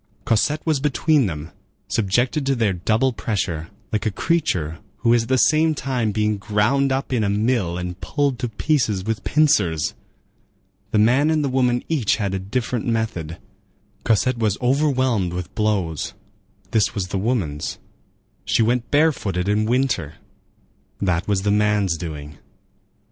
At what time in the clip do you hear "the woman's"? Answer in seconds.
17.09-17.77